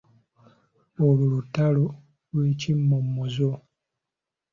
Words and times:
Olwo 1.05 1.23
lutalo 1.31 1.85
lw'ekimomozo. 2.33 3.51